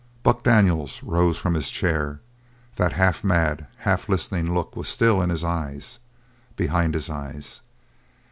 [0.23, 2.21] Buck Daniels rose from his chair;
[2.75, 5.99] that half mad, half listening look was still in his eyes
[6.55, 7.61] behind his eyes.